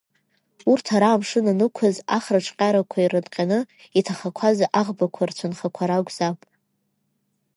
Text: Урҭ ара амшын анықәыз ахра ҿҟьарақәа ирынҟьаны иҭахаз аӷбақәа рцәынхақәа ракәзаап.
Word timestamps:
Урҭ 0.71 0.85
ара 0.95 1.07
амшын 1.11 1.45
анықәыз 1.51 1.95
ахра 2.17 2.45
ҿҟьарақәа 2.45 2.97
ирынҟьаны 3.01 3.59
иҭахаз 3.99 4.59
аӷбақәа 4.79 5.23
рцәынхақәа 5.29 5.83
ракәзаап. 5.89 6.39